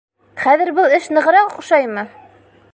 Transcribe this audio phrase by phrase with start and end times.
[0.45, 2.09] Хәҙер был эш нығыраҡ оҡшаймы?